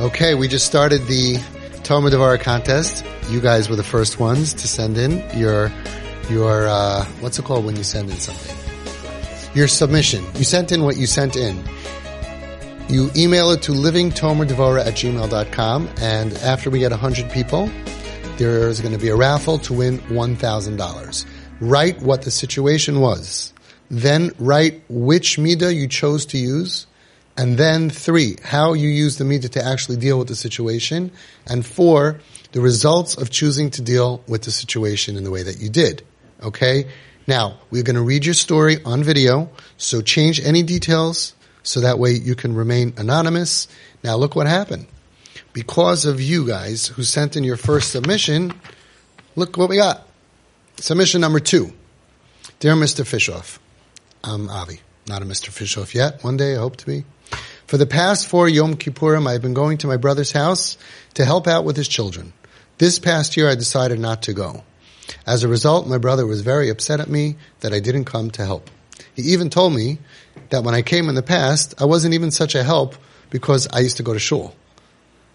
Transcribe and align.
Okay, 0.00 0.36
we 0.36 0.46
just 0.46 0.64
started 0.64 1.06
the 1.08 1.38
Tomer 1.82 2.08
Devorah 2.08 2.40
contest. 2.40 3.04
You 3.30 3.40
guys 3.40 3.68
were 3.68 3.74
the 3.74 3.82
first 3.82 4.20
ones 4.20 4.54
to 4.54 4.68
send 4.68 4.96
in 4.96 5.28
your, 5.36 5.72
your, 6.30 6.68
uh, 6.68 7.04
what's 7.18 7.40
it 7.40 7.44
called 7.44 7.64
when 7.64 7.74
you 7.74 7.82
send 7.82 8.08
in 8.08 8.16
something? 8.18 8.56
Your 9.56 9.66
submission. 9.66 10.24
You 10.36 10.44
sent 10.44 10.70
in 10.70 10.84
what 10.84 10.98
you 10.98 11.08
sent 11.08 11.34
in. 11.34 11.60
You 12.88 13.10
email 13.16 13.50
it 13.50 13.62
to 13.62 13.72
livingtomerdevora 13.72 14.86
at 14.86 14.94
gmail.com 14.94 15.88
and 16.00 16.32
after 16.34 16.70
we 16.70 16.78
get 16.78 16.92
100 16.92 17.28
people, 17.32 17.68
there's 18.36 18.80
going 18.80 18.94
to 18.94 19.00
be 19.00 19.08
a 19.08 19.16
raffle 19.16 19.58
to 19.58 19.72
win 19.72 19.98
$1,000. 19.98 21.26
Write 21.58 22.00
what 22.02 22.22
the 22.22 22.30
situation 22.30 23.00
was. 23.00 23.52
Then 23.90 24.30
write 24.38 24.80
which 24.88 25.38
midah 25.38 25.74
you 25.74 25.88
chose 25.88 26.24
to 26.26 26.38
use. 26.38 26.86
And 27.38 27.56
then 27.56 27.88
three, 27.88 28.36
how 28.42 28.72
you 28.72 28.88
use 28.88 29.16
the 29.16 29.24
midah 29.24 29.50
to 29.50 29.64
actually 29.64 29.96
deal 29.96 30.18
with 30.18 30.26
the 30.26 30.34
situation. 30.34 31.12
And 31.46 31.64
four, 31.64 32.18
the 32.50 32.60
results 32.60 33.16
of 33.16 33.30
choosing 33.30 33.70
to 33.70 33.82
deal 33.82 34.24
with 34.26 34.42
the 34.42 34.50
situation 34.50 35.16
in 35.16 35.22
the 35.22 35.30
way 35.30 35.44
that 35.44 35.60
you 35.60 35.70
did. 35.70 36.02
Okay? 36.42 36.88
Now, 37.28 37.60
we're 37.70 37.84
going 37.84 37.94
to 37.94 38.02
read 38.02 38.24
your 38.24 38.34
story 38.34 38.82
on 38.84 39.04
video, 39.04 39.50
so 39.76 40.02
change 40.02 40.40
any 40.40 40.64
details 40.64 41.34
so 41.62 41.80
that 41.80 42.00
way 42.00 42.10
you 42.10 42.34
can 42.34 42.56
remain 42.56 42.92
anonymous. 42.96 43.68
Now 44.02 44.16
look 44.16 44.34
what 44.34 44.48
happened. 44.48 44.88
Because 45.52 46.06
of 46.06 46.20
you 46.20 46.44
guys 46.44 46.88
who 46.88 47.04
sent 47.04 47.36
in 47.36 47.44
your 47.44 47.56
first 47.56 47.92
submission, 47.92 48.52
look 49.36 49.56
what 49.56 49.68
we 49.68 49.76
got. 49.76 50.08
Submission 50.78 51.20
number 51.20 51.38
two. 51.38 51.72
Dear 52.58 52.74
Mr. 52.74 53.04
Fishoff, 53.04 53.58
I'm 54.24 54.48
Avi, 54.48 54.80
not 55.06 55.22
a 55.22 55.24
Mr. 55.24 55.50
Fishoff 55.50 55.94
yet. 55.94 56.24
One 56.24 56.36
day 56.36 56.56
I 56.56 56.58
hope 56.58 56.76
to 56.78 56.86
be. 56.86 57.04
For 57.68 57.76
the 57.76 57.84
past 57.84 58.28
four 58.28 58.48
Yom 58.48 58.76
Kippurim, 58.76 59.28
I've 59.28 59.42
been 59.42 59.52
going 59.52 59.76
to 59.78 59.86
my 59.86 59.98
brother's 59.98 60.32
house 60.32 60.78
to 61.12 61.26
help 61.26 61.46
out 61.46 61.66
with 61.66 61.76
his 61.76 61.86
children. 61.86 62.32
This 62.78 62.98
past 62.98 63.36
year, 63.36 63.46
I 63.46 63.56
decided 63.56 64.00
not 64.00 64.22
to 64.22 64.32
go. 64.32 64.64
As 65.26 65.44
a 65.44 65.48
result, 65.48 65.86
my 65.86 65.98
brother 65.98 66.26
was 66.26 66.40
very 66.40 66.70
upset 66.70 66.98
at 66.98 67.10
me 67.10 67.36
that 67.60 67.74
I 67.74 67.80
didn't 67.80 68.06
come 68.06 68.30
to 68.30 68.46
help. 68.46 68.70
He 69.14 69.34
even 69.34 69.50
told 69.50 69.74
me 69.74 69.98
that 70.48 70.64
when 70.64 70.74
I 70.74 70.80
came 70.80 71.10
in 71.10 71.14
the 71.14 71.22
past, 71.22 71.74
I 71.78 71.84
wasn't 71.84 72.14
even 72.14 72.30
such 72.30 72.54
a 72.54 72.64
help 72.64 72.94
because 73.28 73.68
I 73.70 73.80
used 73.80 73.98
to 73.98 74.02
go 74.02 74.14
to 74.14 74.18
shul. 74.18 74.54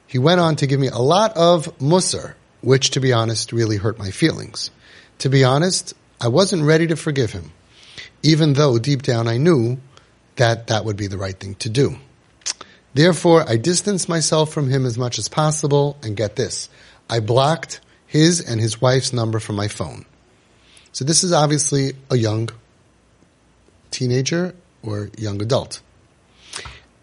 He 0.08 0.18
went 0.18 0.42
on 0.42 0.56
to 0.56 0.66
give 0.66 0.80
me 0.80 0.88
a 0.88 0.98
lot 0.98 1.38
of 1.38 1.78
musar, 1.78 2.34
which 2.62 2.90
to 2.92 3.00
be 3.00 3.14
honest 3.14 3.54
really 3.54 3.78
hurt 3.78 4.00
my 4.00 4.10
feelings. 4.10 4.72
To 5.20 5.30
be 5.30 5.44
honest, 5.44 5.94
I 6.20 6.30
wasn't 6.30 6.64
ready 6.64 6.88
to 6.88 6.96
forgive 6.96 7.32
him, 7.32 7.52
even 8.24 8.54
though 8.54 8.80
deep 8.80 9.04
down 9.04 9.28
I 9.28 9.38
knew 9.38 9.78
that 10.38 10.66
that 10.68 10.84
would 10.84 10.98
be 10.98 11.06
the 11.06 11.20
right 11.20 11.40
thing 11.40 11.54
to 11.58 11.70
do. 11.70 12.00
Therefore, 12.94 13.48
I 13.48 13.58
distanced 13.58 14.08
myself 14.08 14.54
from 14.54 14.70
him 14.70 14.86
as 14.86 14.98
much 14.98 15.18
as 15.18 15.28
possible, 15.28 15.98
and 16.04 16.16
get 16.16 16.36
this, 16.36 16.70
I 17.10 17.20
blocked 17.20 17.80
his 18.06 18.40
and 18.40 18.62
his 18.62 18.80
wife's 18.80 19.12
number 19.12 19.40
from 19.40 19.56
my 19.56 19.68
phone. 19.68 20.06
So 20.92 21.04
this 21.04 21.24
is 21.24 21.34
obviously 21.34 21.94
a 22.12 22.16
young 22.16 22.50
teenager 23.90 24.54
or 24.84 25.10
young 25.18 25.42
adult. 25.42 25.82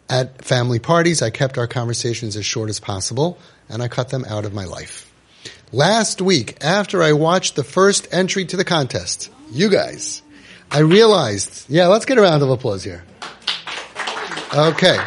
At 0.08 0.44
family 0.44 0.78
parties, 0.78 1.22
I 1.22 1.30
kept 1.30 1.58
our 1.58 1.66
conversations 1.66 2.36
as 2.36 2.46
short 2.46 2.68
as 2.68 2.78
possible 2.78 3.38
and 3.68 3.82
I 3.82 3.88
cut 3.88 4.10
them 4.10 4.24
out 4.24 4.44
of 4.44 4.54
my 4.54 4.64
life. 4.64 5.12
Last 5.72 6.20
week, 6.20 6.56
after 6.64 7.02
I 7.02 7.12
watched 7.12 7.56
the 7.56 7.64
first 7.64 8.08
entry 8.12 8.44
to 8.46 8.56
the 8.56 8.64
contest, 8.64 9.30
you 9.52 9.70
guys, 9.70 10.22
I 10.70 10.80
realized, 10.80 11.68
yeah, 11.68 11.86
let's 11.86 12.04
get 12.04 12.18
a 12.18 12.22
round 12.22 12.42
of 12.42 12.50
applause 12.50 12.84
here. 12.84 13.04
Okay. 14.54 14.98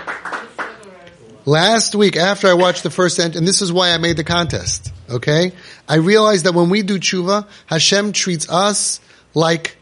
Last 1.46 1.94
week, 1.94 2.16
after 2.16 2.48
I 2.48 2.54
watched 2.54 2.84
the 2.84 2.90
first 2.90 3.20
entry, 3.20 3.38
and 3.38 3.48
this 3.48 3.62
is 3.62 3.72
why 3.72 3.92
I 3.92 3.98
made 3.98 4.16
the 4.16 4.24
contest, 4.24 4.94
okay? 5.10 5.52
I 5.90 5.96
realized 5.96 6.46
that 6.46 6.54
when 6.54 6.70
we 6.70 6.84
do 6.84 6.98
tshuva, 6.98 7.48
Hashem 7.66 8.14
treats 8.14 8.50
us 8.50 9.02
like 9.34 9.76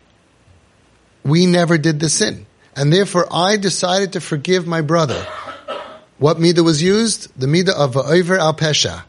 we 1.23 1.45
never 1.45 1.77
did 1.77 1.99
the 1.99 2.09
sin. 2.09 2.47
And 2.75 2.91
therefore 2.91 3.27
I 3.31 3.57
decided 3.57 4.13
to 4.13 4.21
forgive 4.21 4.65
my 4.65 4.81
brother. 4.81 5.27
What 6.17 6.37
midah 6.37 6.63
was 6.63 6.81
used? 6.81 7.31
The 7.39 7.47
midah 7.47 7.73
of 7.73 7.93
Va'over 7.93 8.39
al 8.39 8.55
Pesha. 8.55 9.03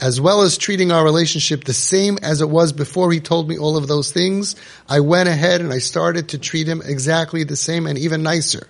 As 0.00 0.20
well 0.20 0.42
as 0.42 0.58
treating 0.58 0.90
our 0.90 1.04
relationship 1.04 1.62
the 1.62 1.72
same 1.72 2.18
as 2.22 2.40
it 2.40 2.50
was 2.50 2.72
before 2.72 3.12
he 3.12 3.20
told 3.20 3.48
me 3.48 3.58
all 3.58 3.76
of 3.76 3.86
those 3.86 4.10
things, 4.10 4.56
I 4.88 5.00
went 5.00 5.28
ahead 5.28 5.60
and 5.60 5.72
I 5.72 5.78
started 5.78 6.30
to 6.30 6.38
treat 6.38 6.66
him 6.66 6.82
exactly 6.84 7.44
the 7.44 7.54
same 7.54 7.86
and 7.86 7.96
even 7.96 8.24
nicer. 8.24 8.66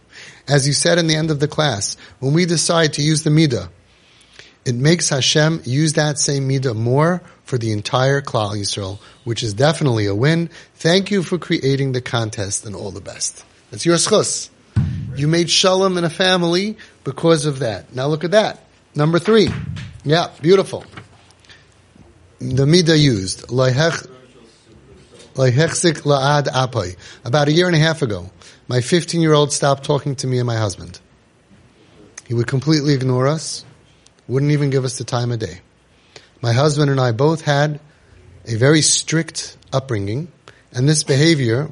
As 0.49 0.67
you 0.67 0.73
said 0.73 0.99
in 0.99 1.07
the 1.07 1.15
end 1.15 1.31
of 1.31 1.41
the 1.41 1.49
class, 1.49 1.97
when 2.19 2.33
we 2.35 2.47
decide 2.47 2.95
to 2.95 3.03
use 3.03 3.23
the 3.23 3.31
midah, 3.31 3.69
it 4.65 4.75
makes 4.75 5.09
Hashem 5.09 5.63
use 5.65 5.95
that 5.95 6.19
same 6.19 6.49
midah 6.49 6.77
more 6.77 7.23
for 7.45 7.59
the 7.59 7.73
entire 7.73 8.21
Klal 8.23 8.57
Yisrael, 8.57 8.99
which 9.25 9.43
is 9.43 9.55
definitely 9.55 10.07
a 10.07 10.15
win. 10.15 10.51
Thank 10.77 11.11
you 11.11 11.23
for 11.23 11.39
creating 11.39 11.93
the 11.93 12.01
contest 12.01 12.65
and 12.65 12.77
all 12.77 12.91
the 12.91 13.01
best. 13.01 13.45
That's 13.71 13.85
your 13.85 13.97
schus. 13.97 14.51
You 15.17 15.29
made 15.29 15.51
shalom 15.51 15.99
in 15.99 16.05
a 16.05 16.11
family 16.11 16.77
because 17.05 17.45
of 17.45 17.59
that. 17.59 17.95
Now 17.95 18.07
look 18.07 18.25
at 18.25 18.31
that. 18.31 18.65
Number 18.95 19.19
three. 19.19 19.49
Yeah, 20.05 20.31
beautiful. 20.41 20.85
The 22.39 22.65
midah 22.65 22.99
used. 22.99 23.51
La'ad 25.35 26.47
apai. 26.47 26.97
About 27.25 27.49
a 27.49 27.53
year 27.53 27.67
and 27.67 27.77
a 27.77 27.79
half 27.79 28.03
ago, 28.03 28.31
my 28.69 28.81
15 28.81 29.21
year 29.21 29.33
old 29.33 29.53
stopped 29.53 29.85
talking 29.85 30.17
to 30.17 30.27
me 30.27 30.39
and 30.39 30.47
my 30.47 30.57
husband. 30.57 31.01
He 32.27 32.35
would 32.35 32.47
completely 32.47 32.95
ignore 32.95 33.27
us, 33.27 33.65
wouldn't 34.29 34.53
even 34.53 34.71
give 34.71 34.85
us 34.85 34.99
the 34.99 35.05
time 35.05 35.33
of 35.33 35.39
day. 35.39 35.61
My 36.41 36.53
husband 36.53 36.91
and 36.91 37.01
I 37.01 37.13
both 37.13 37.43
had 37.43 37.81
a 38.47 38.57
very 38.57 38.83
strict 38.83 39.57
upbringing, 39.73 40.31
and 40.73 40.89
this 40.89 41.05
behavior 41.05 41.71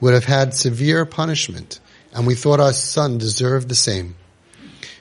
would 0.00 0.14
have 0.14 0.24
had 0.24 0.54
severe 0.54 1.04
punishment, 1.04 1.80
and 2.12 2.26
we 2.26 2.34
thought 2.34 2.60
our 2.60 2.72
son 2.72 3.18
deserved 3.18 3.68
the 3.68 3.74
same. 3.74 4.16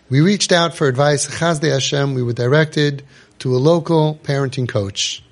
We 0.10 0.22
reached 0.22 0.52
out 0.52 0.76
for 0.76 0.88
advice. 0.88 1.28
Chazdei 1.28 1.72
Hashem, 1.72 2.14
we 2.14 2.24
were 2.24 2.34
directed 2.34 3.04
to 3.40 3.56
a 3.56 3.58
local 3.58 4.20
parenting 4.24 4.68
coach, 4.68 5.24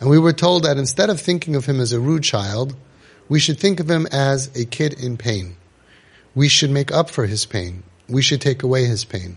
and 0.00 0.08
we 0.08 0.18
were 0.18 0.32
told 0.32 0.64
that 0.64 0.78
instead 0.78 1.10
of 1.10 1.20
thinking 1.20 1.54
of 1.54 1.66
him 1.66 1.78
as 1.78 1.92
a 1.92 2.00
rude 2.00 2.24
child, 2.24 2.74
we 3.28 3.38
should 3.38 3.60
think 3.60 3.78
of 3.78 3.90
him 3.90 4.06
as 4.10 4.48
a 4.56 4.64
kid 4.64 4.94
in 4.94 5.18
pain. 5.18 5.56
We 6.34 6.48
should 6.48 6.70
make 6.70 6.90
up 6.90 7.10
for 7.10 7.26
his 7.26 7.44
pain. 7.44 7.82
We 8.08 8.22
should 8.22 8.40
take 8.40 8.62
away 8.62 8.86
his 8.86 9.04
pain. 9.04 9.36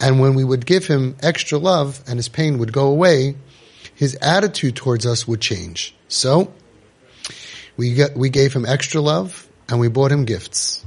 And 0.00 0.20
when 0.20 0.34
we 0.34 0.44
would 0.44 0.64
give 0.64 0.86
him 0.86 1.16
extra 1.20 1.58
love 1.58 2.00
and 2.06 2.16
his 2.16 2.28
pain 2.28 2.58
would 2.58 2.72
go 2.72 2.86
away, 2.86 3.34
his 3.94 4.16
attitude 4.22 4.76
towards 4.76 5.04
us 5.04 5.26
would 5.26 5.40
change. 5.40 5.94
So, 6.06 6.52
we, 7.76 7.94
got, 7.94 8.14
we 8.14 8.30
gave 8.30 8.54
him 8.54 8.64
extra 8.64 9.00
love 9.00 9.48
and 9.68 9.80
we 9.80 9.88
bought 9.88 10.12
him 10.12 10.24
gifts. 10.24 10.84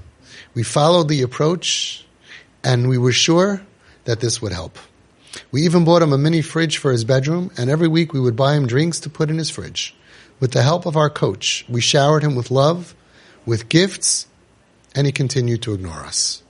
We 0.53 0.63
followed 0.63 1.09
the 1.09 1.21
approach 1.21 2.05
and 2.63 2.87
we 2.87 2.97
were 2.97 3.11
sure 3.11 3.61
that 4.05 4.21
this 4.21 4.41
would 4.41 4.53
help. 4.53 4.77
We 5.51 5.63
even 5.63 5.83
bought 5.83 6.01
him 6.01 6.13
a 6.13 6.17
mini 6.17 6.41
fridge 6.41 6.77
for 6.77 6.91
his 6.91 7.03
bedroom 7.03 7.51
and 7.57 7.69
every 7.69 7.87
week 7.87 8.13
we 8.13 8.19
would 8.19 8.35
buy 8.35 8.55
him 8.55 8.67
drinks 8.67 8.99
to 9.01 9.09
put 9.09 9.29
in 9.29 9.37
his 9.37 9.49
fridge. 9.49 9.95
With 10.39 10.51
the 10.51 10.63
help 10.63 10.85
of 10.85 10.97
our 10.97 11.09
coach, 11.09 11.65
we 11.69 11.81
showered 11.81 12.23
him 12.23 12.35
with 12.35 12.49
love, 12.49 12.95
with 13.45 13.69
gifts, 13.69 14.27
and 14.95 15.05
he 15.05 15.11
continued 15.11 15.61
to 15.63 15.73
ignore 15.73 15.99
us. 15.99 16.41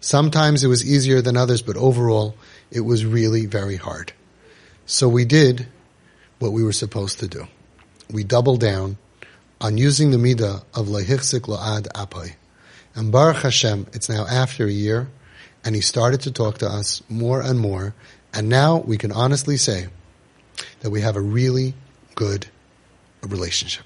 Sometimes 0.00 0.62
it 0.62 0.68
was 0.68 0.88
easier 0.88 1.20
than 1.20 1.36
others, 1.36 1.62
but 1.62 1.76
overall, 1.76 2.36
it 2.70 2.80
was 2.80 3.04
really 3.04 3.46
very 3.46 3.76
hard. 3.76 4.12
So 4.86 5.08
we 5.08 5.24
did 5.24 5.66
what 6.38 6.52
we 6.52 6.62
were 6.62 6.72
supposed 6.72 7.18
to 7.20 7.28
do. 7.28 7.48
We 8.10 8.24
doubled 8.24 8.60
down 8.60 8.98
on 9.60 9.76
using 9.76 10.10
the 10.10 10.16
midah 10.16 10.64
of 10.74 10.86
lehichzik 10.86 11.42
la'ad 11.42 11.88
apai. 11.88 12.34
And 12.94 13.12
Baruch 13.12 13.42
Hashem, 13.42 13.86
it's 13.92 14.08
now 14.08 14.26
after 14.26 14.66
a 14.66 14.70
year, 14.70 15.08
and 15.64 15.74
he 15.74 15.80
started 15.80 16.20
to 16.22 16.32
talk 16.32 16.58
to 16.58 16.66
us 16.68 17.02
more 17.08 17.40
and 17.40 17.58
more, 17.58 17.94
and 18.32 18.48
now 18.48 18.78
we 18.78 18.96
can 18.96 19.12
honestly 19.12 19.56
say 19.56 19.88
that 20.80 20.90
we 20.90 21.00
have 21.00 21.16
a 21.16 21.20
really 21.20 21.74
good 22.14 22.46
relationship. 23.22 23.84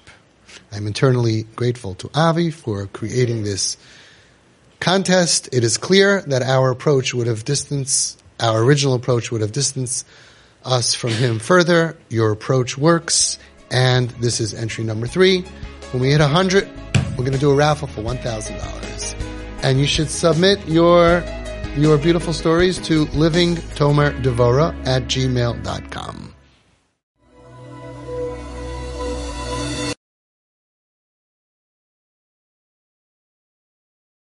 I'm 0.71 0.87
internally 0.87 1.43
grateful 1.55 1.95
to 1.95 2.09
Avi 2.13 2.51
for 2.51 2.87
creating 2.87 3.43
this 3.43 3.77
contest. 4.79 5.49
It 5.51 5.63
is 5.63 5.77
clear 5.77 6.21
that 6.23 6.41
our 6.41 6.71
approach 6.71 7.13
would 7.13 7.27
have 7.27 7.45
distanced, 7.45 8.21
our 8.39 8.61
original 8.61 8.93
approach 8.93 9.31
would 9.31 9.41
have 9.41 9.51
distanced 9.51 10.05
us 10.63 10.93
from 10.93 11.11
him 11.11 11.39
further. 11.39 11.97
Your 12.09 12.31
approach 12.31 12.77
works. 12.77 13.37
And 13.71 14.09
this 14.21 14.39
is 14.39 14.53
entry 14.53 14.83
number 14.83 15.07
three. 15.07 15.41
When 15.91 16.01
we 16.01 16.11
hit 16.11 16.19
100, 16.19 16.67
we're 17.11 17.23
going 17.23 17.33
to 17.33 17.39
do 17.39 17.51
a 17.51 17.55
raffle 17.55 17.87
for 17.87 18.01
$1,000. 18.01 19.63
And 19.63 19.79
you 19.79 19.87
should 19.87 20.09
submit 20.09 20.67
your, 20.67 21.23
your 21.77 21.97
beautiful 21.97 22.33
stories 22.33 22.77
to 22.87 23.05
livingtomerdevora 23.07 24.73
at 24.85 25.03
gmail.com. 25.03 26.34